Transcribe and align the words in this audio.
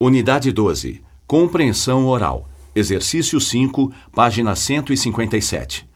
Unidade 0.00 0.52
12. 0.52 1.02
Compreensão 1.26 2.06
oral. 2.06 2.48
Exercício 2.72 3.40
5, 3.40 3.92
página 4.14 4.54
157. 4.54 5.88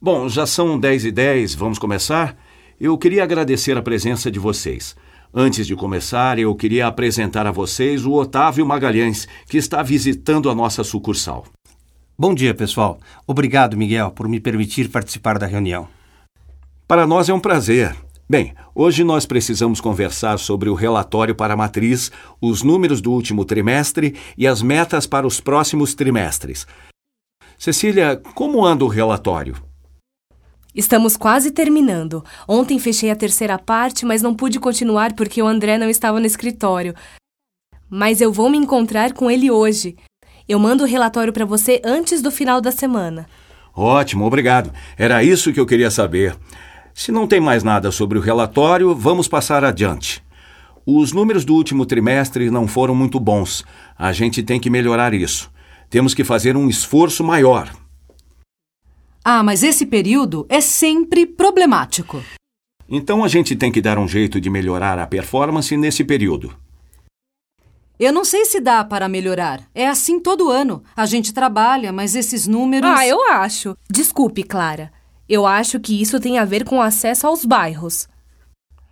Bom, 0.00 0.26
já 0.26 0.46
são 0.46 0.80
10 0.80 1.04
e 1.04 1.12
10, 1.12 1.54
vamos 1.54 1.78
começar? 1.78 2.34
Eu 2.80 2.96
queria 2.96 3.22
agradecer 3.22 3.76
a 3.76 3.82
presença 3.82 4.30
de 4.30 4.38
vocês. 4.38 4.96
Antes 5.34 5.66
de 5.66 5.76
começar, 5.76 6.38
eu 6.38 6.54
queria 6.54 6.86
apresentar 6.86 7.46
a 7.46 7.50
vocês 7.50 8.06
o 8.06 8.12
Otávio 8.14 8.64
Magalhães, 8.64 9.28
que 9.46 9.58
está 9.58 9.82
visitando 9.82 10.48
a 10.48 10.54
nossa 10.54 10.82
sucursal. 10.82 11.44
Bom 12.18 12.34
dia, 12.34 12.54
pessoal. 12.54 12.98
Obrigado, 13.26 13.76
Miguel, 13.76 14.12
por 14.12 14.26
me 14.28 14.40
permitir 14.40 14.88
participar 14.88 15.38
da 15.38 15.44
reunião. 15.46 15.86
Para 16.88 17.06
nós 17.06 17.28
é 17.28 17.34
um 17.34 17.40
prazer. 17.40 17.94
Bem, 18.28 18.54
hoje 18.74 19.04
nós 19.04 19.24
precisamos 19.24 19.80
conversar 19.80 20.40
sobre 20.40 20.68
o 20.68 20.74
relatório 20.74 21.32
para 21.32 21.54
a 21.54 21.56
matriz, 21.56 22.10
os 22.40 22.60
números 22.60 23.00
do 23.00 23.12
último 23.12 23.44
trimestre 23.44 24.16
e 24.36 24.48
as 24.48 24.60
metas 24.60 25.06
para 25.06 25.24
os 25.24 25.38
próximos 25.38 25.94
trimestres. 25.94 26.66
Cecília, 27.56 28.20
como 28.34 28.64
anda 28.64 28.84
o 28.84 28.88
relatório? 28.88 29.54
Estamos 30.74 31.16
quase 31.16 31.52
terminando. 31.52 32.24
Ontem 32.48 32.80
fechei 32.80 33.12
a 33.12 33.16
terceira 33.16 33.60
parte, 33.60 34.04
mas 34.04 34.22
não 34.22 34.34
pude 34.34 34.58
continuar 34.58 35.12
porque 35.12 35.40
o 35.40 35.46
André 35.46 35.78
não 35.78 35.88
estava 35.88 36.18
no 36.18 36.26
escritório. 36.26 36.96
Mas 37.88 38.20
eu 38.20 38.32
vou 38.32 38.50
me 38.50 38.58
encontrar 38.58 39.12
com 39.12 39.30
ele 39.30 39.52
hoje. 39.52 39.96
Eu 40.48 40.58
mando 40.58 40.82
o 40.82 40.86
relatório 40.86 41.32
para 41.32 41.44
você 41.44 41.80
antes 41.84 42.20
do 42.20 42.32
final 42.32 42.60
da 42.60 42.72
semana. 42.72 43.28
Ótimo, 43.72 44.24
obrigado. 44.24 44.72
Era 44.98 45.22
isso 45.22 45.52
que 45.52 45.60
eu 45.60 45.66
queria 45.66 45.92
saber. 45.92 46.36
Se 46.98 47.12
não 47.12 47.26
tem 47.26 47.38
mais 47.38 47.62
nada 47.62 47.92
sobre 47.92 48.16
o 48.16 48.22
relatório, 48.22 48.94
vamos 48.94 49.28
passar 49.28 49.62
adiante. 49.62 50.24
Os 50.86 51.12
números 51.12 51.44
do 51.44 51.54
último 51.54 51.84
trimestre 51.84 52.50
não 52.50 52.66
foram 52.66 52.94
muito 52.94 53.20
bons. 53.20 53.62
A 53.98 54.14
gente 54.14 54.42
tem 54.42 54.58
que 54.58 54.70
melhorar 54.70 55.12
isso. 55.12 55.52
Temos 55.90 56.14
que 56.14 56.24
fazer 56.24 56.56
um 56.56 56.70
esforço 56.70 57.22
maior. 57.22 57.70
Ah, 59.22 59.42
mas 59.42 59.62
esse 59.62 59.84
período 59.84 60.46
é 60.48 60.62
sempre 60.62 61.26
problemático. 61.26 62.22
Então 62.88 63.22
a 63.22 63.28
gente 63.28 63.54
tem 63.54 63.70
que 63.70 63.82
dar 63.82 63.98
um 63.98 64.08
jeito 64.08 64.40
de 64.40 64.48
melhorar 64.48 64.98
a 64.98 65.06
performance 65.06 65.76
nesse 65.76 66.02
período. 66.02 66.56
Eu 68.00 68.10
não 68.12 68.24
sei 68.24 68.46
se 68.46 68.58
dá 68.58 68.82
para 68.82 69.06
melhorar. 69.06 69.68
É 69.74 69.86
assim 69.86 70.18
todo 70.18 70.48
ano. 70.48 70.82
A 70.96 71.04
gente 71.04 71.34
trabalha, 71.34 71.92
mas 71.92 72.14
esses 72.14 72.46
números. 72.46 72.88
Ah, 72.88 73.06
eu 73.06 73.22
acho. 73.32 73.76
Desculpe, 73.90 74.42
Clara. 74.42 74.90
Eu 75.28 75.46
acho 75.46 75.80
que 75.80 76.00
isso 76.00 76.20
tem 76.20 76.38
a 76.38 76.44
ver 76.44 76.64
com 76.64 76.80
acesso 76.80 77.26
aos 77.26 77.44
bairros. 77.44 78.08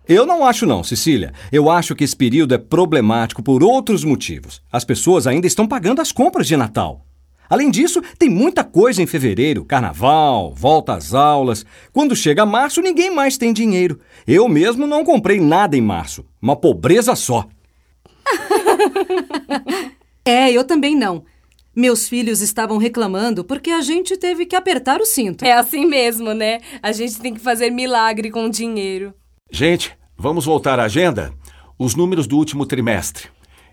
Eu 0.07 0.25
não 0.25 0.45
acho 0.45 0.65
não, 0.65 0.83
Cecília. 0.83 1.33
Eu 1.51 1.69
acho 1.69 1.95
que 1.95 2.03
esse 2.03 2.15
período 2.15 2.53
é 2.53 2.57
problemático 2.57 3.41
por 3.41 3.63
outros 3.63 4.03
motivos. 4.03 4.61
As 4.71 4.83
pessoas 4.83 5.25
ainda 5.25 5.47
estão 5.47 5.67
pagando 5.67 6.01
as 6.01 6.11
compras 6.11 6.47
de 6.47 6.55
Natal. 6.55 7.05
Além 7.49 7.71
disso, 7.71 8.01
tem 8.17 8.29
muita 8.29 8.63
coisa 8.63 9.01
em 9.01 9.07
fevereiro: 9.07 9.65
carnaval, 9.65 10.53
volta 10.53 10.93
às 10.93 11.13
aulas. 11.13 11.65
Quando 11.91 12.15
chega 12.15 12.45
março, 12.45 12.81
ninguém 12.81 13.13
mais 13.13 13.37
tem 13.37 13.53
dinheiro. 13.53 13.99
Eu 14.27 14.47
mesmo 14.47 14.85
não 14.85 15.03
comprei 15.03 15.39
nada 15.39 15.77
em 15.77 15.81
março. 15.81 16.25
Uma 16.41 16.55
pobreza 16.55 17.15
só. 17.15 17.47
é, 20.25 20.51
eu 20.51 20.63
também 20.63 20.95
não. 20.95 21.23
Meus 21.75 22.07
filhos 22.07 22.39
estavam 22.39 22.77
reclamando 22.77 23.43
porque 23.43 23.69
a 23.69 23.81
gente 23.81 24.15
teve 24.15 24.45
que 24.45 24.55
apertar 24.55 25.01
o 25.01 25.05
cinto. 25.05 25.43
É 25.43 25.51
assim 25.51 25.85
mesmo, 25.85 26.33
né? 26.33 26.61
A 26.81 26.93
gente 26.93 27.19
tem 27.19 27.33
que 27.33 27.39
fazer 27.41 27.69
milagre 27.69 28.31
com 28.31 28.45
o 28.45 28.49
dinheiro. 28.49 29.13
Gente, 29.51 29.91
vamos 30.17 30.45
voltar 30.45 30.79
à 30.79 30.85
agenda? 30.85 31.33
Os 31.77 31.93
números 31.93 32.27
do 32.27 32.37
último 32.37 32.65
trimestre. 32.65 33.27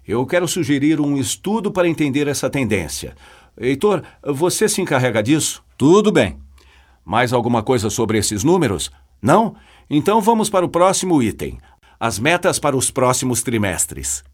Eu 0.06 0.26
quero 0.26 0.48
sugerir 0.48 1.00
um 1.00 1.16
estudo 1.16 1.70
para 1.70 1.88
entender 1.88 2.26
essa 2.26 2.50
tendência. 2.50 3.14
Heitor, 3.56 4.02
você 4.20 4.68
se 4.68 4.82
encarrega 4.82 5.22
disso? 5.22 5.62
Tudo 5.78 6.10
bem. 6.10 6.38
Mais 7.04 7.32
alguma 7.32 7.62
coisa 7.62 7.88
sobre 7.88 8.18
esses 8.18 8.42
números? 8.42 8.90
Não? 9.22 9.54
Então 9.88 10.20
vamos 10.20 10.50
para 10.50 10.66
o 10.66 10.68
próximo 10.68 11.22
item: 11.22 11.58
as 12.00 12.18
metas 12.18 12.58
para 12.58 12.76
os 12.76 12.90
próximos 12.90 13.44
trimestres. 13.44 14.24